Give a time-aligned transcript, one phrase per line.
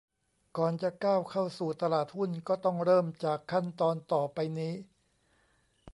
[0.57, 4.73] ก่อนจะก้าวเข้าสู่ตลาดหุ้นก็ต้องเริ่มจากขั้นตอนต่อไปนี้